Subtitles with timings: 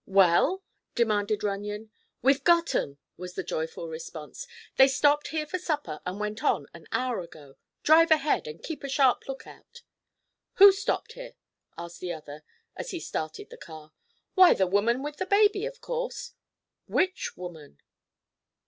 [0.07, 0.63] "Well?"
[0.95, 1.91] demanded Runyon.
[2.23, 4.47] "We've got 'em!" was the joyful response.
[4.77, 7.53] "They stopped here for supper and went on an hour ago.
[7.83, 9.83] Drive ahead, and keep a sharp lookout."
[10.53, 11.33] "Who stopped here?"
[11.77, 12.41] asked the other,
[12.75, 13.91] as he started the car.
[14.33, 16.33] "Why the woman with the baby, of course."
[16.87, 17.77] "Which woman?"